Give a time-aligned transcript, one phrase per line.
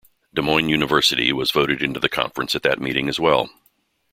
[0.33, 3.51] Des Moines University was voted into the conference at that meeting as well.